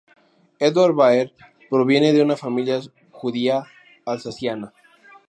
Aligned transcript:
Édouard 0.59 0.93
Baer 0.95 1.31
proviene 1.69 2.11
de 2.11 2.23
una 2.23 2.35
familia 2.35 2.81
judía 3.11 3.67
alsaciana. 4.03 4.73